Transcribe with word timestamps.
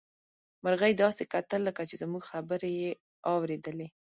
مرغۍ 0.63 0.93
داسې 1.03 1.23
کتل 1.33 1.61
لکه 1.67 1.81
چې 1.89 1.95
زموږ 2.01 2.23
خبرې 2.31 2.71
يې 2.81 2.91
اوريدلې. 3.33 3.87